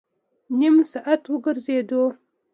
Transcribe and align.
نیم 0.59 0.75
ساعت 0.91 1.21
وګرځېدو. 1.31 2.03